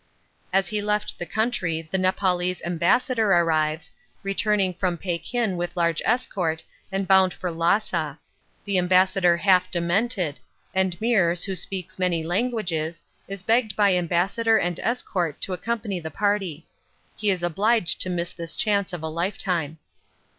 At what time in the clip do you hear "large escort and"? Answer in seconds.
5.77-7.07